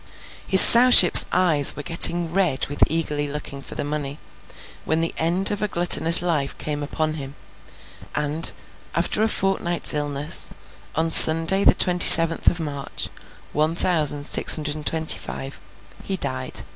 [0.47, 4.17] His Sowship's eyes were getting red with eagerly looking for the money,
[4.83, 7.35] when the end of a gluttonous life came upon him;
[8.15, 8.51] and,
[8.95, 10.49] after a fortnight's illness,
[10.95, 13.09] on Sunday the twenty seventh of March,
[13.53, 15.61] one thousand six hundred and twenty five,
[16.01, 16.63] he died.